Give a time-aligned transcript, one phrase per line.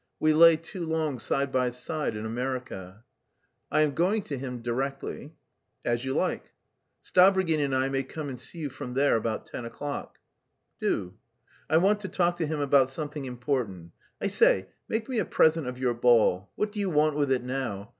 [0.19, 3.03] We lay too long side by side in America."
[3.69, 5.35] "I am going to him directly."
[5.85, 6.53] "As you like."
[7.03, 10.17] "Stavrogin and I may come and see you from there, about ten o'clock."
[10.79, 11.13] "Do."
[11.69, 13.91] "I want to talk to him about something important....
[14.19, 17.43] I say, make me a present of your ball; what do you want with it
[17.43, 17.89] now?